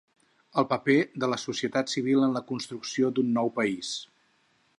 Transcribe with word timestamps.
El 0.61 0.65
paper 0.71 0.95
de 1.23 1.29
la 1.33 1.39
societat 1.43 1.93
civil 1.97 2.25
en 2.29 2.35
la 2.39 2.45
construcció 2.51 3.13
d’un 3.19 3.31
nou 3.37 3.53
país. 3.61 3.93